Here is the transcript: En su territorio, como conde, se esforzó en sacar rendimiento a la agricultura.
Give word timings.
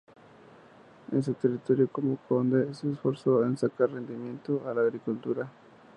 En 1.11 1.21
su 1.21 1.35
territorio, 1.35 1.87
como 1.91 2.17
conde, 2.27 2.73
se 2.73 2.89
esforzó 2.91 3.45
en 3.45 3.55
sacar 3.55 3.91
rendimiento 3.91 4.63
a 4.67 4.73
la 4.73 4.81
agricultura. 4.81 5.47